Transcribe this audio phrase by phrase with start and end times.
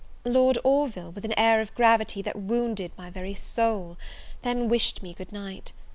[0.25, 3.97] Lord Orville, with an air of gravity that wounded my very soul,
[4.41, 5.73] then wished me good night.